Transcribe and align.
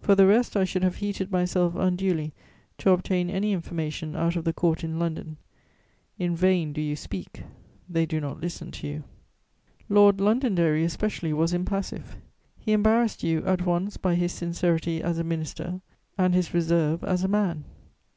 For 0.00 0.14
the 0.14 0.28
rest 0.28 0.56
I 0.56 0.62
should 0.62 0.84
have 0.84 0.98
heated 0.98 1.32
myself 1.32 1.74
unduly 1.74 2.32
to 2.78 2.92
obtain 2.92 3.28
any 3.28 3.52
information 3.52 4.14
out 4.14 4.36
of 4.36 4.44
the 4.44 4.52
Court 4.52 4.84
in 4.84 5.00
London: 5.00 5.36
in 6.16 6.36
vain 6.36 6.72
do 6.72 6.80
you 6.80 6.94
speak, 6.94 7.42
they 7.88 8.06
do 8.06 8.20
not 8.20 8.40
listen 8.40 8.70
to 8.70 8.86
you. 8.86 9.02
Lord 9.88 10.20
Londonderry 10.20 10.84
especially 10.84 11.32
was 11.32 11.52
impassive: 11.52 12.18
he 12.56 12.70
embarrassed 12.70 13.24
you 13.24 13.44
at 13.46 13.66
once 13.66 13.96
by 13.96 14.14
his 14.14 14.30
sincerity 14.30 15.02
as 15.02 15.18
a 15.18 15.24
minister 15.24 15.80
and 16.16 16.34
his 16.36 16.54
reserve 16.54 17.02
as 17.02 17.24
a 17.24 17.28
man. 17.28 17.64